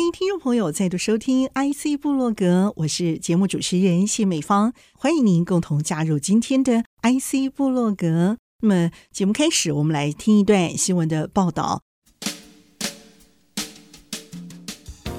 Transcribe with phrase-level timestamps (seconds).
[0.00, 8.38] 欢迎听众朋友再度收听 IC 部落格，我是节目主持人谢美芳，欢迎您共同加入今天的 IC 部落格。
[8.62, 11.82] 那么节目开始，我们来听一段新闻的报道。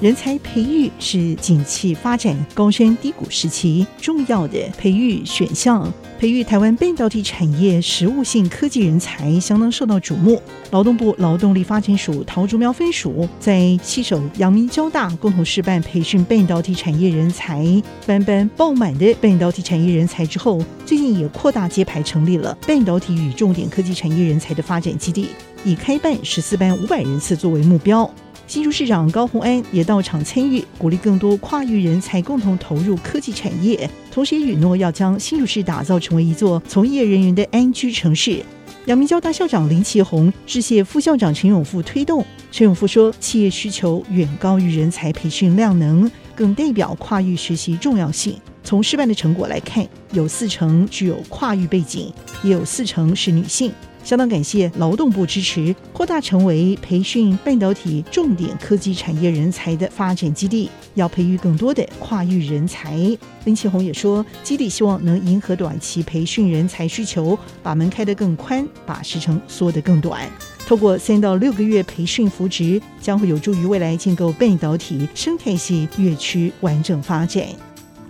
[0.02, 5.88] 人才培育是景气发展高山低谷时期重要的培育选项。
[6.18, 10.42] 培育台湾半导体产业实务性科技人才相当受到瞩目。
[10.72, 17.64] 劳动部劳动力发展署桃竹苗分署在携手阳明交大共同示范培训半导体产业人才，
[18.04, 25.28] 班班爆满的半导体产业人才之后，最近也扩大揭牌，成立了半导体与重点科技产业人才的发展基地，
[25.64, 28.12] 以开办十四班五百人次作为目标。
[28.52, 38.44] 新竹市长高虹安也到场参与，鼓励更多跨域人才共同投入科技产业，同时也允诺要将新竹市打造成为一座从业人员的安居城市。
[38.84, 42.22] 阳明交大校长林奇宏致谢副校长陈永富推动。
[42.50, 48.36] 陈永富说：“企业需求远高于人才培训量能，更代表跨域学习重要性。
[48.62, 53.72] 从示范的成果来看，有四成具有跨域背景，也有四成是女性。”
[54.04, 62.96] 相当感谢劳动部支持，扩大成为培训半导体重点科技产业人才的发展基地，要培育更多的跨域人才。
[63.44, 70.30] 林启宏也说，基地希望能迎合短期培训人才需求，把门开得更宽，把时程缩得更短。
[70.66, 77.44] 透过三到六个月培训扶植，将会有助于未来建构半导体生态系业区完整发展。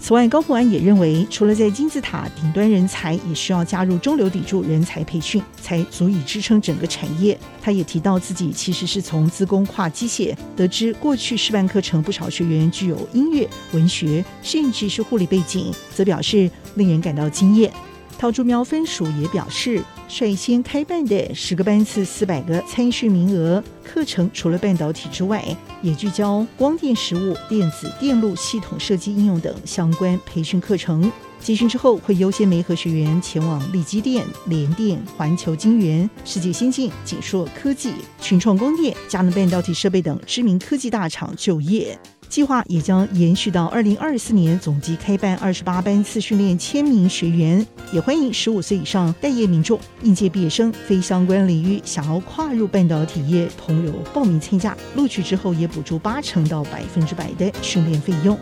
[0.03, 7.39] 此外，高富安也认为，除了在金字塔顶端人才，也需要加入中流砥柱人才培训，才足以支撑整个产业。
[7.63, 17.73] 他也提到自己其实是从自工跨机械，得知过去示范课程不少学员具有音乐、文学，甚至是护理背景，则表示令人感到惊艳。
[18.23, 25.45] 桃竹苗分署也表示，率先开办的十个班次、四百个参训名额课程，除了半导体之外，
[25.83, 31.11] 也聚焦光电实务、电子电路系统设计应用等相关培训课程。
[31.41, 41.99] 集训之后，会优先媒合学员前往力积电、联电、环球晶圆、世界先进、景硕科技、群创光电、佳能半导体设备等知名科技大厂就业。
[42.33, 54.75] 计划也将延续到二零二四年，总计开办二十八班次训练千名学员，也欢迎十五岁以上待业民众、应届毕业生、非相关领域想要跨入半导体业朋友报名参加。
[54.97, 58.39] 录取之后也补助八成到百分之百的训练费用。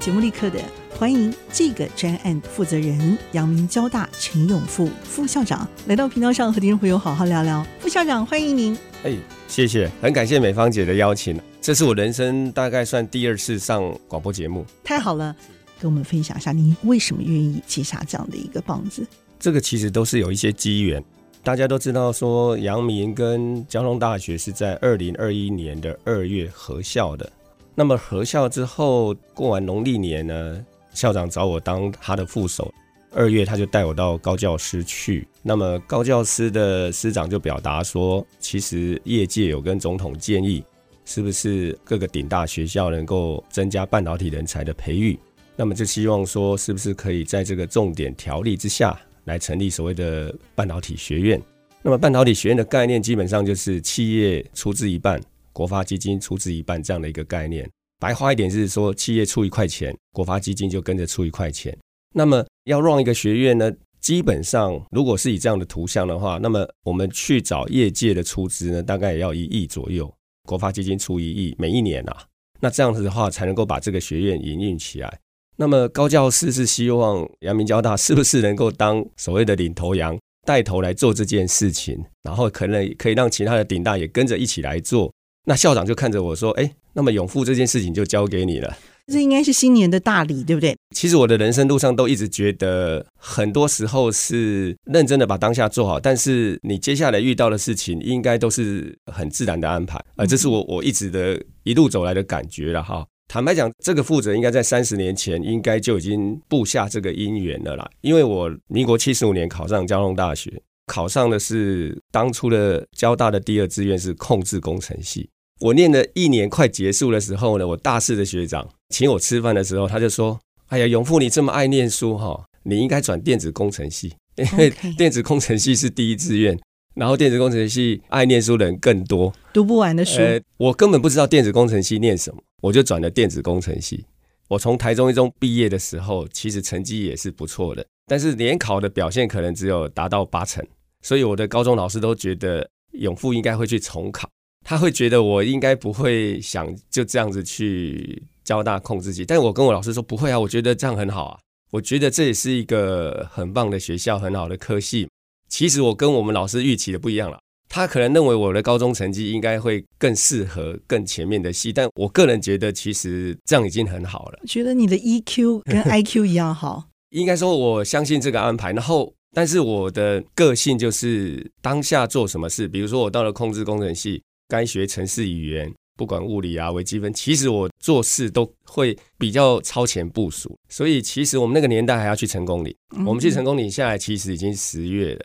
[0.00, 0.81] 节目立刻的。
[1.02, 7.66] 欢迎这个专案负责人阳明交大陈永富副校长来到频道上和听众朋友好好聊聊。
[7.80, 8.78] 副校长，欢迎您。
[9.02, 9.12] 哎，
[9.48, 11.36] 谢谢，很感谢美芳姐的邀请。
[11.60, 15.34] 这是我人生大概算第二次上广播节目，太好了。
[15.80, 19.04] 跟我们分享一下，您为什么愿意接下这样的一个棒子？
[19.40, 21.02] 这个其实都是有一些机缘。
[21.42, 27.28] 大家都知道说，阳明跟交通大学是在二零二一年的二月合校的。
[27.74, 30.64] 那么合校之后，过完农历年呢？
[30.92, 32.72] 校长找我当他的副手，
[33.10, 35.26] 二月他就带我到高教师去。
[35.42, 40.64] 那么高教师的师长就表达说，其实业界有跟总统建议，
[41.04, 45.18] 是不是各个顶大学校能够增加半导体人才的培育？
[45.56, 51.40] 那么就希望说，是不是可以在这个重点条例之下来成立所谓的半导体学院？
[51.82, 55.20] 那么半导体学院的概念基本上就是企业出资一半，
[55.52, 57.68] 国发基金出资一半这样的一个概念。
[58.02, 61.78] 白话一点是说，企业出一块钱，国发基金就跟着出一块钱。
[62.12, 63.70] 那么要让一个学院呢，
[64.00, 72.24] 基本上如果是以这样的图像的话，那么我们去找业界的出资呢，大概也要一亿左右，国发基金出一亿，每一年啊，
[72.58, 75.20] 那这样子的话才能够把这个学院营运起来。
[75.56, 85.12] 那么高教师是希望阳明交大 是不是能够当所谓的领头羊，带头来做这件事情，然后可能可以让其他的顶大也跟着一起来做。
[85.44, 90.76] 那校长就看着我说：“哎。”那么永富这件事情就交给你了，这应该是新年的大礼，对不对？
[90.94, 103.06] 其实我的人生路上都一直觉得，很多时候是认真的把当下做好，但是你接下来遇到的事情，应该都是很自然的安排，呃，这是我我一直的一路走来的感觉了哈。
[103.26, 115.28] 坦白讲，这个负责应该在三十年前应该就已经布下这个因缘了啦，因为我民国七十五年考上交通大学，考上的是当初的交大的第二志愿是控制工程系。
[115.60, 120.38] 我念了一年快结束的时候呢，我大四的学长请我吃饭的时候，他就说
[120.68, 126.58] ：“哎呀，永富你这么爱念书哈，你应该转电子工程系，因为电子工程系是第一志愿。”
[126.94, 130.18] 然后电子工程系爱念书的人更多，读不完的书。
[130.20, 134.04] 呃，我根本不知道电子工程系念什么，我就转了电子工程系。
[134.48, 140.64] 我从台中一中毕业的时候，其实成绩也是不错的，但是联考的表现可能只有达到八成，
[141.00, 144.28] 所以我的高中老师都觉得永富应该会去重考，
[144.64, 149.24] 他会觉得我应该不会想就这样子去交大控制系。
[149.24, 151.38] 但是我跟我老师说不会啊，我觉得这样很好啊，
[151.70, 155.08] 我觉得这也是一个很棒的学校，很好的科系。
[155.48, 157.38] 其实我跟我们老师预期的不一样了，
[157.68, 164.38] 他可能认为我的高中成绩应该会更适合更前面的系，但我个人觉得其实这样已经很好了。
[164.46, 168.72] 觉得你的 EQ 跟 IQ 一样好，应该说我相信这个安排。
[168.72, 175.72] 然后，但是我的个性就是当下做什么事，比如说我到了控制工程系，该学程式语言。
[175.94, 182.74] 不管物理啊、微积分，其实我做事都会比较超前部署，所以其实我们那个年代还要去成功岭。
[183.06, 185.24] 我们去成功岭下来，其实已经十月了。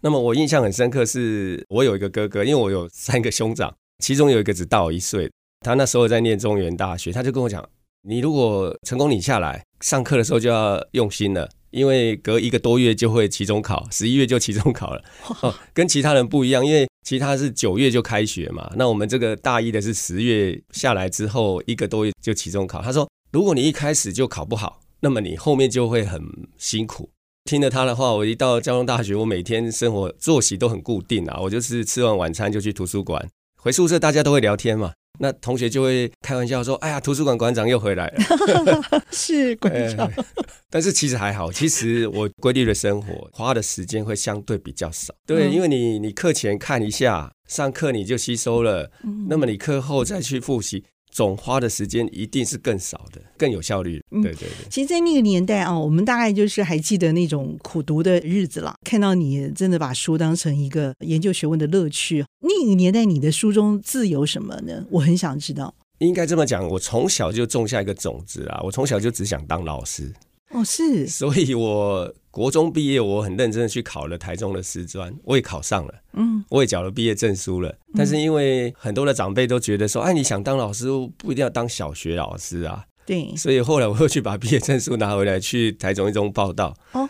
[0.00, 5.28] 那么我印象很深刻，是我有一个哥哥，因为我有三个兄长，其中有一个只大我一岁，
[5.60, 7.68] 他那时候在念中原大学，他就跟我讲
[8.06, 15.02] ：“你如果成功领下来，上课的时候就要用心了。”因为隔一个多月就会期中考，十一月就期中考了，
[15.40, 22.80] 哦，跟其他人不一样，因为其他是九月就开学嘛，那我们这个大一的是十月下来之后一个多月就期中考。
[22.80, 26.22] 他说，如果你一开始就考不好，那么你后面就会很
[26.58, 27.10] 辛苦。
[27.44, 33.28] 听了他的话，我一到交通大学，我每天生活作息都很固定啊，我就是吃完晚餐就去图书馆，
[33.60, 34.92] 回宿舍大家都会聊天嘛。
[35.18, 39.02] 那同学就会开玩笑说：“哎呀，图书馆馆长又回来了。
[39.12, 40.10] ”是馆长，
[40.68, 41.52] 但是其实还好。
[41.52, 45.14] 其实我规律的生活花的时间会相对比较少。
[45.26, 48.90] 对，因为你你课前看一下，上课你就吸收了，
[49.28, 50.84] 那么你课后再去复习。
[51.14, 54.02] 总花的时间一定是更少的，更有效率。
[54.10, 54.48] 对对对。
[54.68, 58.74] 其实，在那个年代啊，我们大概就是还记得那种苦读的日子了。
[58.84, 64.84] 看到你真的把书当成一个研究学问的乐趣，那个年代你的书中自有什么呢？
[64.90, 65.72] 我很想知道。
[65.98, 70.12] 应该这么讲，我从小就种下一个种子啊，我从小就只想当老师。
[70.50, 71.06] 哦，是。
[71.06, 72.14] 所以我。
[72.34, 77.72] 国中毕业，我很认真的去考了台中的师专，我也考上了，嗯，我也缴了毕业证书了。
[77.96, 82.86] 但是因为很多的长辈都觉得说，哎，你想当老师，不一定要当小学老师啊。
[83.06, 86.74] 对，所以后来我又去把毕业证书拿回来，去台中一中报道。
[86.90, 87.08] 哦，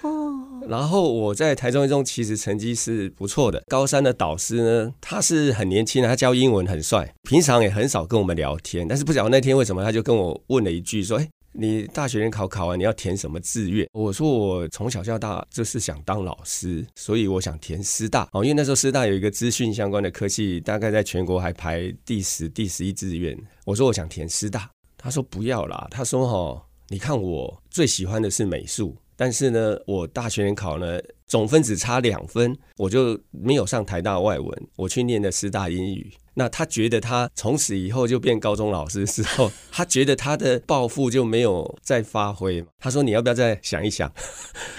[0.69, 3.63] 然后我在台中一中其实成绩是不错的。
[3.67, 8.87] 高三的导师呢，他是很年轻的，他教英文很帅，平常也很少跟我们聊天。
[8.87, 11.27] 但是不晓得那天为什么，他就跟我问了一句说，哎。
[11.57, 13.89] 你大学联考考完，你要填什么志愿？
[13.93, 23.39] 我说我从小到大就是想当老师，所以我想填师大哦，因为那时候师大有一个资讯相关的科系，大概在全国还排第十、第十一志愿。
[23.65, 24.69] 我说我想填师大，
[24.99, 30.99] 他说不要啦，他说哈，你看我最喜欢的是美术，但是呢，我大学联考呢
[31.29, 36.13] 总分只差两分，我就没有上台大外文，我去念的师大英语。
[36.35, 42.65] 那他觉得他从此以后就变高中老师之后，他觉得他的抱负就没有再发挥。
[42.79, 44.13] 他说：“你要不要再想一想？”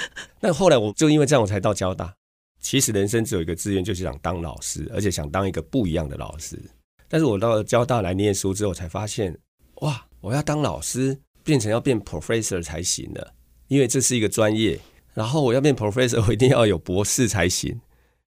[0.42, 2.14] 那后来我就因为这样，我才到交大。
[2.60, 6.60] 其实人生只有一个志愿，就是想当老师，而且想当一个不一样的老师。
[7.08, 9.38] 但是我到了交大来念书之后，才发现，
[9.76, 13.34] 哇，我要当老师，变成要变 professor 才行了，
[13.68, 14.80] 因为这是一个专业。
[15.14, 17.80] 然后我要变 professor，我一定要有博士才行。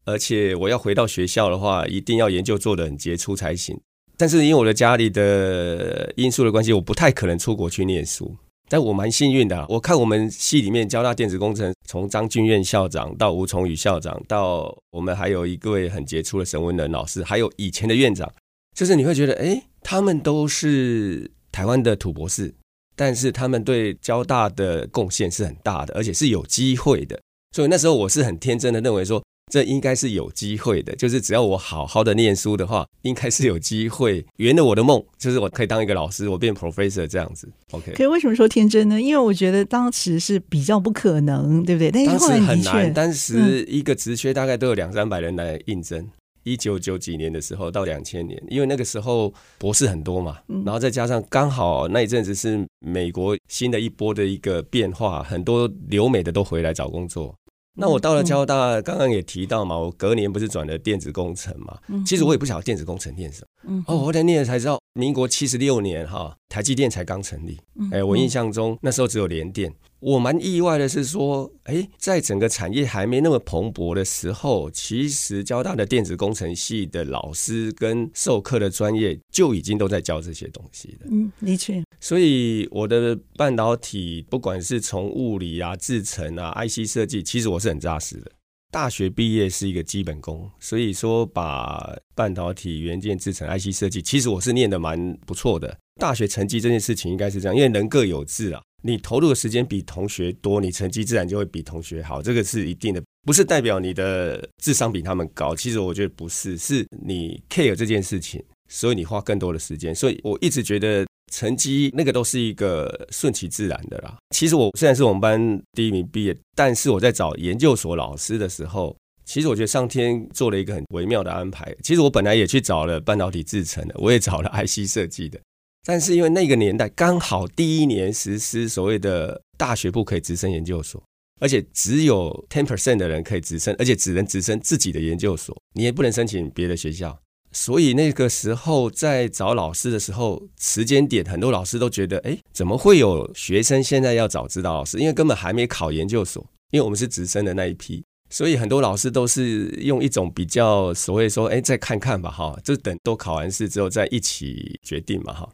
[0.09, 3.79] 而且我要回到学校的话，一定要研究做得很杰出才行。
[4.17, 8.35] 但是因为我的家里的因素的关系，我不太可能出国去念书。
[8.71, 18.31] 但我蛮幸运的，我看我们系里面交大电子工程，从张俊院校长到吴崇宇校长，到我们还有一位很杰出的沈文能老师，还有以前的院长，
[18.75, 22.55] 就是你会觉得，哎，他们都是台湾的土博士，
[22.97, 27.21] 但是他们对交大的贡献是很大的，而且是有机会的。
[27.55, 29.23] 所以那时候我是很天真的认为说。
[29.49, 37.49] 这应该是有机会的，就是只要我好好的念书的话，应该是有机会圆了我的梦，就是我可以当一个老师，我变 professor 这样子。
[37.71, 39.00] OK，可是为什么说天真呢？
[39.00, 41.90] 因为我觉得当时是比较不可能，对不对？
[41.90, 46.09] 但是当时很难，当时一个职缺大概都有两三百人来应征。
[46.45, 57.35] 一九九几年的时候到两千年，因为那个时候博士很多嘛，然后再加上刚好那一阵子是美国新的一波的一个变化，很多留美的都回来找工作。
[57.81, 61.79] 那我到了交大，刚刚也提到嘛，我隔年不是转了电子工程嘛？
[62.05, 67.59] 其实我也不晓得电子工程念什么，嗯，哦，我才念了才知道，民国七十六年哈，台积电才刚成立。
[67.91, 69.73] 哎，我印象中那时候只有联电。
[70.00, 81.09] 我蛮意外的是说，哎，在整个产业还没那么蓬勃的时候，其实交大的电子工程系的老师跟授课的专业就已经都在教这些东西了。
[81.11, 81.83] 嗯，的确。
[81.99, 88.31] 所以我的半导体，不管是从物理啊、制程啊、IC 设计，其实我是很扎实的。
[88.71, 95.77] 大学毕业是一个基本功，所以说把半导体、元件制成、IC 设计，其实我是念得蛮不错的。
[95.99, 105.57] 大学成绩这件事情应该是这样，因为人各有志啊，你投入的时间比同学多，你成绩自然就会比同学好，这个是一定的，不是代表你的智商比他们高。
[105.57, 109.95] 其实我觉得不是，是你 care 这件事情，所以你花更多的时间。
[109.95, 111.07] 所以我一直觉得。
[111.31, 114.17] 成绩那个都是一个顺其自然的啦。
[114.31, 121.75] 其实我虽然是我们班第一名毕业，但是我在找研究所老师的时候，其实我觉得上天做了一个很微妙的安排。
[121.83, 125.39] 其实我本来也去找了半导体制成的，我也找了 IC 设计的，
[125.85, 131.03] 但是因为那个年代刚好第一年实施所谓的大学部可以直升研究所，
[131.41, 137.19] 而且只有 ten percent 的人可以直升，而且只能直升自己的研究所，你也不能申请别的学校。
[137.52, 144.99] 所以那个时候在找老师的时候，时间点很多老师都觉得，哎，怎么会有学生现在要找指导老师？
[144.99, 155.49] 因为根本还没考研究所，因为我们是直升的那一批，所以很多老师都是用一种比较所谓说，哎，再看看吧，哈，就等都考完试之后再一起决定嘛，哈。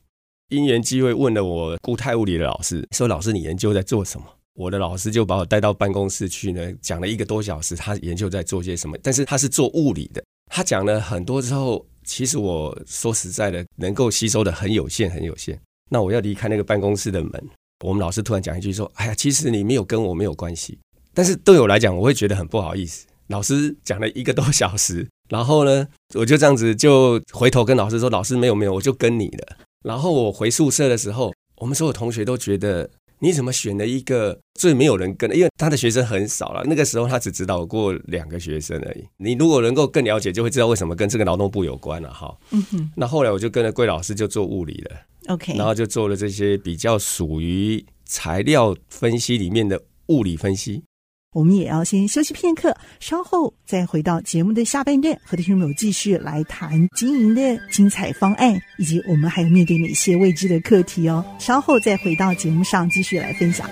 [0.50, 4.26] 因缘机会问了我固态物理的老师，说老师你研究在做什么？
[4.54, 10.22] 我的老师就把我带到办公室去呢，讲了一个多小时，他研究在做些什么，但是他是做物理的。
[10.50, 15.60] 他讲了很多之后，其实我说实在的，能够吸收的很有限，很有限。
[15.90, 17.48] 那我要离开那个办公室的门，
[17.84, 20.78] 我们老师突然讲一句说：“哎呀，其实你没有跟我没有关系。”
[21.12, 23.06] 但是对我来讲，我会觉得很不好意思。
[23.28, 32.90] 老师讲了一个多小时，然后呢，我就这样子就回头跟老师说：“老师没有没有，我就跟你了。”然后我回宿舍的时候，我们所有同学都觉得。
[33.24, 35.34] 你怎么选了一个最没有人跟的？
[35.34, 36.62] 因为他的学生很少了。
[36.66, 39.04] 那个时候他只指导过两个学生而已。
[39.16, 42.36] 你如果能够更了解，就会知道为什么跟这个劳动部有关了哈。
[42.50, 42.90] 嗯哼。
[42.94, 44.96] 那后来我就跟着桂老师就做物理了。
[45.28, 45.54] OK。
[45.56, 50.82] 然后就做了这些比较属于材料分析里面的物理分析。
[51.34, 61.24] 我们也要先休息片刻，稍后再回到节目的下半段，和听众朋友继续来谈经营的精彩方案，以及我们还有面对哪些未知的课题哦。
[61.40, 63.68] 稍后再回到节目上继续来分享。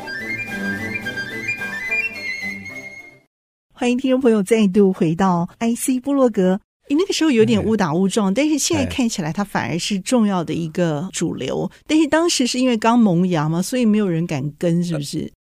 [3.72, 6.60] 欢迎听众朋友再度回到 IC 部落格。
[6.88, 11.70] 你那个时候有点误打误撞，但是现在看起来它反而是重要的一个主流。
[11.86, 15.32] 但是当时是因为刚萌芽嘛，所以没有人敢跟，是不是？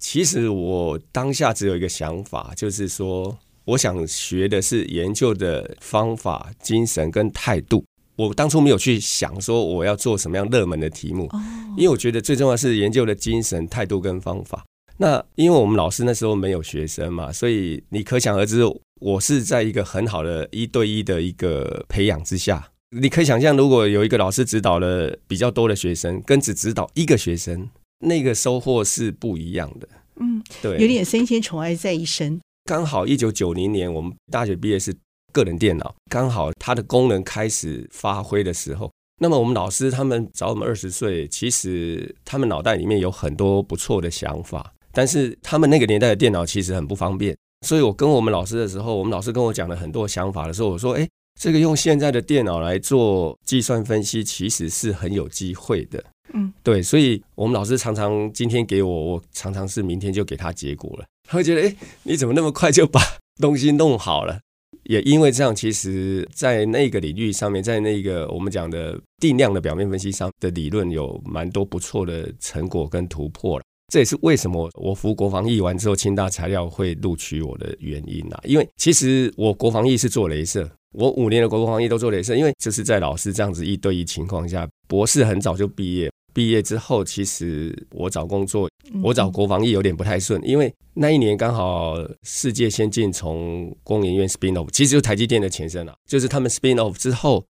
[0.00, 7.84] 其实我当下只有一个想法，就是说，我想学的是研究的方法、精神跟态度。
[8.16, 11.28] 我当初没有去想说我要做什么样热门的题目，
[11.76, 14.64] 因为我觉得最重要是研究的精神、态度跟方法。
[14.96, 18.62] 那因为我们老师那时候没有学生嘛，所以你可想而知，
[19.00, 22.70] 我是在一个很好的一对一的一个培养之下。
[22.90, 27.68] 你可以想象，如果有一个老师指导了比较多的学生，跟只指导一个学生。
[28.00, 29.88] 那个收获是不一样的，
[30.20, 32.40] 嗯，对，有点三千宠爱在一身。
[32.64, 34.94] 刚好一九九零年，我们大学毕业是
[35.32, 38.90] 个人电脑，刚好它的功能开始发挥的时候。
[39.22, 47.36] 那么我们老师他们找我们二十岁，其实他们脑袋里面有很多不错的想法，但是他们那个年代的电脑其实很不方便。
[47.66, 51.06] 所以我跟我们老师的时候，我们老师跟我讲了很多想法的时候，我说：“哎，
[51.38, 56.02] 这个用现在的电脑来做计算分析，其实是很有机会的。”
[56.34, 61.04] 嗯，对，所以我们老师常常今天给我，我常常是明天就给他结果了。
[61.28, 63.00] 他会觉得，哎，你怎么那么快就把
[63.40, 64.38] 东西弄好了？
[64.84, 73.64] 也因为这样，其实，在那个领域上面，在那个我们讲的定量的表面分析上的理论，有蛮多不错的成果跟突破了。
[73.92, 78.40] 这也是为什么我服国防役完之后，清大材料会录取我的原因啊。
[78.44, 86.09] 因为其实我国防役是做镭射，我五年的国防役都做镭射，因为就是在老师这样子一对一情况下，博士很早就毕业。
[86.32, 88.68] 毕业之后，其实我找工作，
[89.02, 97.44] 我找国防役有点不太顺，因为那一年刚好世界先进从工研院 spin off，其实就是台积电的前身啊，就是他们 spin off 之后，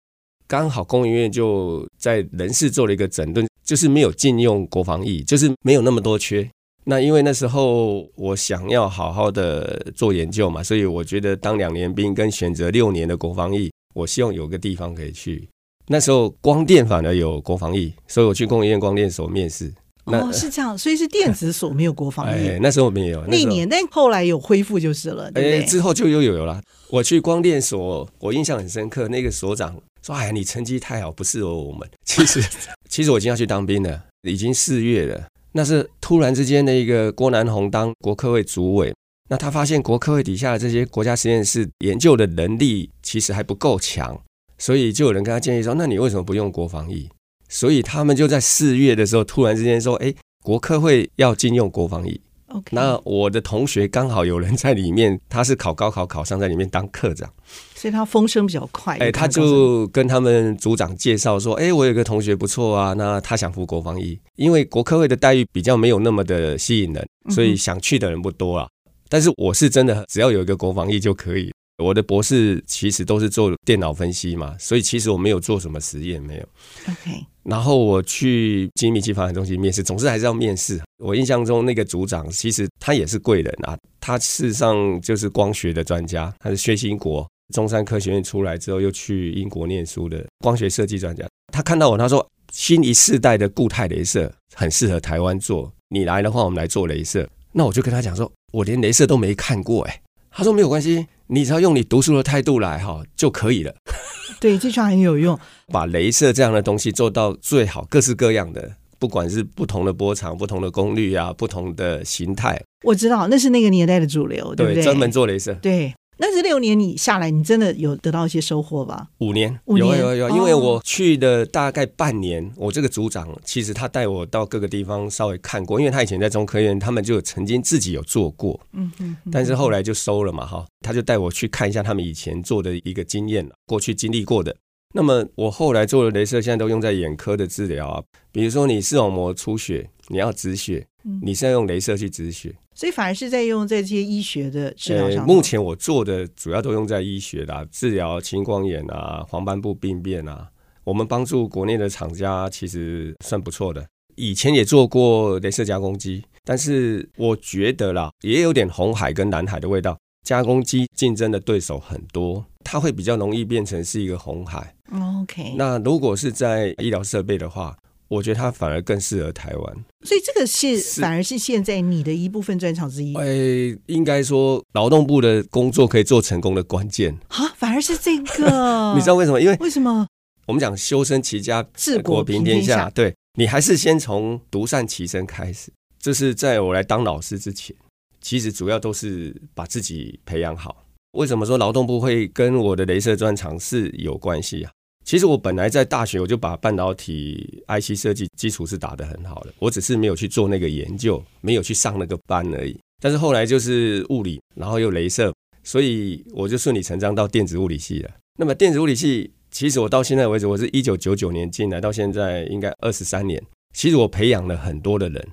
[0.48, 6.50] 刚好工研院就在人事做了一个整顿，就是没有禁用国防役，就是没有那么多缺。
[6.86, 15.48] 那因为那时候我想要好好的做研究嘛，所以我觉得当两年兵跟选择六年的国防役，我希望有个地方可以去。
[15.92, 19.74] 那时候光电反而有国防役，所以我去工研院光电所面试，
[20.06, 22.46] 哦，是这样，所以是电子所没有国防役。
[22.48, 25.60] 哎，那时候没有，那年但后来有恢复就是了，对对？
[25.60, 26.62] 哎，之后就又有了。
[26.92, 32.44] 我去光电所，我印象很深刻，那个所长说：“哎呀，你成绩太好，不适合我们。” 其实，
[32.88, 35.28] 其实我已经要去当兵了，已经四月了。
[35.52, 38.94] 那是突然之间的一个郭南红当国科会主委，
[39.28, 44.20] 那他发现国科会底下的这些国家实验室研究的能力其实还不够强，
[44.60, 47.10] 所以就有人跟他建议说：“那你为什么不用国防役？”
[47.50, 50.14] 所以他们就在四月的时候突然之间说：“哎，
[50.44, 52.70] 国科会要禁用国防役。” Okay.
[52.72, 57.32] 那我的同学刚好有人在里面，他是考高考考上，在里面当课长，
[57.76, 58.98] 所以他风声比较快。
[58.98, 68.68] 哎，他就跟他们组长介绍说：“哎，我有个同学不错啊，那他想服国防役，因为国科会的待遇比较没有那么的吸引人，所以想去的人不多啊。
[69.10, 71.52] 但是我是真的，只要有一个国防役就可以。
[71.80, 76.44] 我的博士其实都是做电脑分析嘛，所以其实我没有做什么实验，没有。
[76.88, 77.26] OK。
[77.44, 80.80] 然后我去精密机发展中心面试，总是还是要面试。
[81.04, 91.26] 我印象中那个组长其实他也是贵人啊，他事实上就是光学的专家，他是薛兴国，中山科学院出来之后又去英国念书的光学设计专家。
[91.52, 97.28] 他看到我，他说新一世代的固态镭射很适合台湾做，你来的话我们来做镭射。
[97.52, 100.02] 那我就跟他讲说，我连镭射都没看过哎。
[100.30, 103.74] 他说没有关系，你只要用你读书的态度来哈就可以了。
[104.42, 105.38] 对，这句话很有用。
[105.72, 112.60] 把镭射这样的东西做到最好，各式各样的，不管是不同的波长、不同的功率啊、不同的形态。
[112.84, 114.82] 我知道那是那个年代的主流，对不对？
[114.82, 115.54] 专门做镭射。
[115.56, 119.08] 对，那这六年你下来，你真的有得到一些收获吧？
[119.20, 134.54] 五年，五年有有有，因为我去的大概半年，哦、我这个组长其实他带我到各个地方稍微看过，因为他以前在中科院，他们就曾经自己有做过，嗯嗯，但是后来就收了嘛，哈，他就带我去看一下他们以前做的一个经验，过去经历过的。
[134.94, 140.86] 那么我后来做的镭射，现在都用在眼科的治疗啊，比如说你视网膜出血，你要止血，
[141.22, 145.28] 你是要用镭射去止血，所以反而是在用在这些医学的治疗上。
[145.28, 150.48] 目前我做的主要都用在医学啦，治疗青光眼啊、黄斑部病变啊。
[150.86, 159.98] 我们帮助国内的厂家其实算不错的，以前也做过镭射加工机，但是我觉得啦，也有点红海跟蓝海的味道。
[160.24, 164.74] 加工机竞争的对手很多，它会比较容易变成是一个红海。
[165.22, 167.76] OK，那如果是在医疗设备的话，
[168.10, 169.86] 我觉得它反而更适合台湾。
[170.06, 173.16] 所以这个是反而是现在你的一部分专长之一。
[173.16, 178.94] 哎，应该说劳动部的工作可以做成功的关键啊，反而是这个。
[178.98, 179.40] 你知道为什么？
[179.40, 180.06] 因为为什么？
[180.48, 185.72] 我们讲修身齐家治国平天下，平天下对，你还是先从独善其身开始。
[186.00, 187.76] 这是在我来当老师之前。
[188.22, 190.84] 其实主要都是把自己培养好。
[191.14, 194.72] 为什么说劳动部会跟我的镭射专长是有关系啊？
[195.10, 202.78] 其实我本来在大学我就把半导体 IC 设计基础是打得很好的，我只是没有去做那个研究，没有去上那个班而已。
[203.02, 208.12] 但是后来就是物理，然后又镭射，所以我就顺理成章到电子物理系了。
[208.38, 213.44] 那么电子物理系，其实我到现在为止，我是一九九九年进来，到现在应该二十三年。
[213.76, 215.28] 其实我培养了很多的人。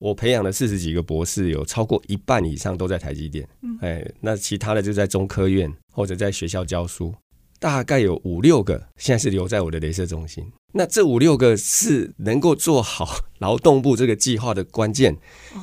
[0.00, 3.48] 我培养了四十几个博士，有超过一半以上都在台积电。
[3.80, 7.14] 哎，那其他的就在中科院或者在学校教书，
[7.64, 10.44] 大概有五六个现在是留在我的镭射中心。
[10.74, 15.16] 那这五六个是能够做好劳动部这个计划的关键，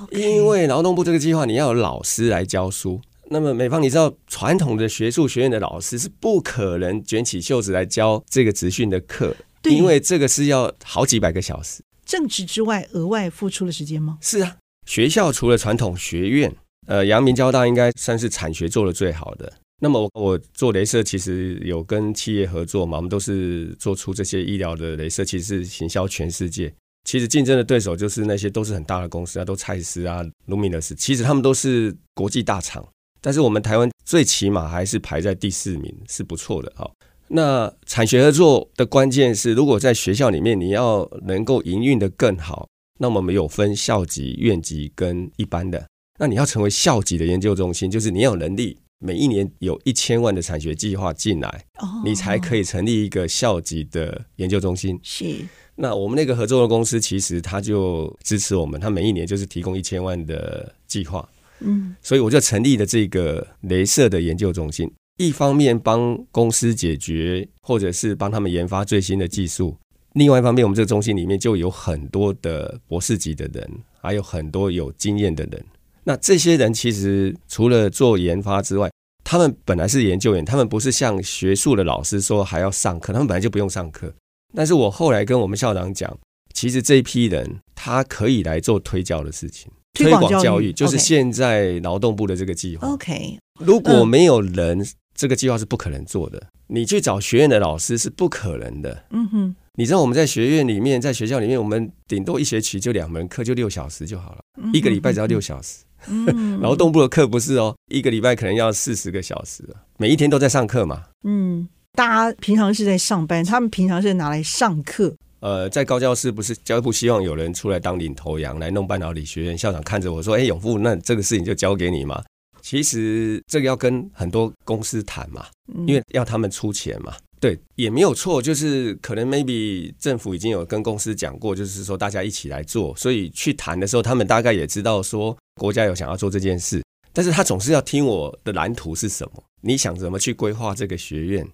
[0.10, 3.00] 因为劳动部这个计划你要有老师来教书。
[3.30, 9.36] 那么美方，你知道传统的学术学院的老师是不可能卷起袖子来教这个职训的课，
[9.66, 11.84] 因为这个是要好几百个小时。
[12.04, 14.18] 正职之外，额外付出的时间吗？
[14.22, 16.56] 是啊，学校除了传统学院，
[16.88, 19.54] 呃，阳明交大应该算是产学做的最好的。
[19.84, 26.72] 那么我做雷射，其实有跟企业合作嘛，我们都是做出这些医疗的雷射，其实是行销全世界。
[27.04, 32.88] 其实竞争的对手就是那些都是很大的公司啊，都蔡司啊、卢米纳斯，其实他们都是国际大厂，
[33.20, 36.88] 但是我们台湾最起码还是排在第四名，是不错的哈。
[37.28, 42.68] 那产学合作的关键是，如果在学校里面你要能够营运得更好，
[43.00, 45.88] 那么我们有分校级、院级跟一般的。
[46.20, 51.66] 那你要成为校级的研究中心，就是你要有能力，每一年有一千万的产学计划进来，
[52.06, 55.00] 你才可以成立一个校级的研究中心。
[55.02, 55.36] 是。
[55.76, 61.28] 那我们那个合作的公司，其实他就支持我们，他每一年就是提供一千万的计划。
[61.62, 64.92] 嗯，所以我就成立了这个镭射的研究中心。
[65.18, 69.76] 一方面帮公司解决，或者是帮他们研发最新的技术；
[70.14, 73.68] 另外一方面，我们这个中心里面就有很多的博士级的人，
[74.00, 75.66] 还有很多有经验的人。
[76.04, 78.90] 那这些人其实除了做研发之外，
[79.24, 84.14] 他们本来是研究员，他们不是像学术的老师说还要上课，他们本来就不用上课。
[84.54, 86.18] 但是我后来跟我们校长讲，
[86.54, 87.60] 其实这一批人。
[87.84, 92.88] 他可以来做推教的事情，推广教育，就是现在劳动部的这个计划。
[92.88, 96.40] OK，如果没有人，嗯、这个计划是不可能做的。
[96.68, 99.06] 你去找学院的老师是不可能的。
[99.10, 105.80] 嗯哼，你知道我们在学院里面，在学校里面，我们顶多一学期就两门课，就六小时就好了，一个礼拜只要六小时。
[106.08, 109.64] 嗯，劳动部的课不是哦，一个礼拜可能要四十个小时，
[109.98, 111.04] 每一天都在上课嘛。
[111.24, 115.16] 嗯，大家平常是在上班，他们平常是拿来上课。
[115.42, 122.22] 呃，在高教室不是教育部希望有人出来当领头羊来弄半导体学院，校长看着我说：“哎，永富，那这个事情就交给你嘛。”
[122.62, 125.46] 其实这个要跟很多公司谈嘛，
[125.88, 127.14] 因为要他们出钱嘛。
[127.40, 141.48] 对，也没有错，就是可能 maybe 政府已经有跟公司讲过，就是说大家一起来做，所以去谈的时候，他们大概也知道说国家有想要做这件事，但是他总是要听我的蓝图是什么，你想怎么去规划这个学院？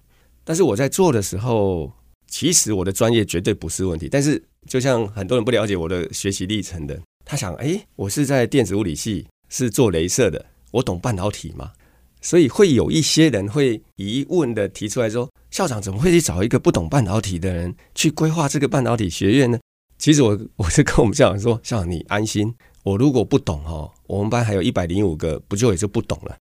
[0.44, 1.90] 但是我在做的时候，
[2.26, 11.72] 其实我的专业绝对不是问题，但是就像很多人不了解我的学习历程的，他想，哎，我是在电子物理系，是做镭射的，我懂半导体吗？
[12.20, 19.58] 所以会有一些人会疑问的提出来说：“校长怎么会去找一个不懂半导体的人去规划这个半导体学院呢？”
[19.98, 22.52] 其实我我是跟我们校长说：“校长你安心，
[22.82, 26.36] 我如果不懂哦，我们班还有一百零五个，不就也就不懂了。”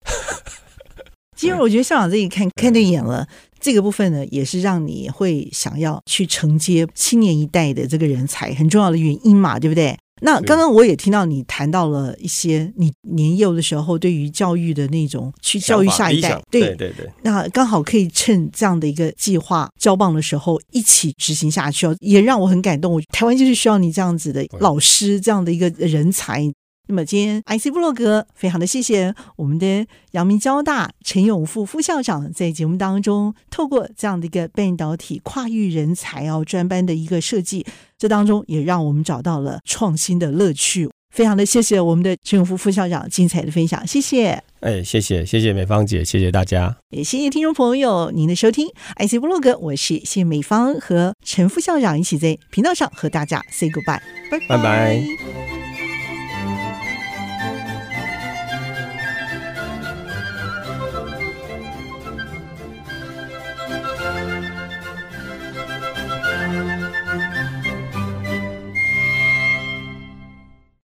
[1.36, 3.28] 其实我觉得校长这一看 看对眼了，
[3.60, 9.98] 这个部分呢，也是让你会想要去承接青年一代的这个人才很重要的原因嘛，对不对？
[10.24, 17.10] 那刚刚我也听到你谈到了一些你年幼的时候对于教育的那种去教育下一代，对对对。
[17.22, 22.94] 那刚好可以趁这样的一个计划交棒的时候一起执行下去哦，也让我很感动。
[22.94, 26.52] 我台湾就是需要你这样子的老师，这样的一个人才。
[26.88, 37.66] 那么今天 IC 部落格非常的谢谢我们的阳明交大陈永富副校长在节目当中透过这样的一个半导体跨域人才哦专班的一个设计，
[37.98, 40.90] 这当中也让我们找到了创新的乐趣。
[41.10, 44.44] 非常的谢谢我们的陈永富副校长精彩的分享，谢谢。
[44.62, 48.68] 哎，谢谢谢谢美芳姐，谢谢大家，也谢谢听众朋友您的收听
[48.98, 54.48] IC 部落格，我是谢美芳和陈副校长一起在频道上和大家 say goodbye，拜拜。
[54.50, 55.53] 拜拜。